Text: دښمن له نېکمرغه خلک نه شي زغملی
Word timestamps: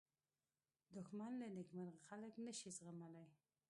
دښمن 0.95 1.31
له 1.41 1.47
نېکمرغه 1.55 2.01
خلک 2.07 2.33
نه 2.45 2.53
شي 2.59 2.69
زغملی 2.77 3.25